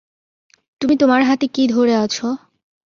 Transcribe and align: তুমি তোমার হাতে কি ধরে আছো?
তুমি 0.81 0.95
তোমার 0.97 1.21
হাতে 1.23 1.45
কি 1.47 1.63
ধরে 1.67 1.93
আছো? 1.95 2.27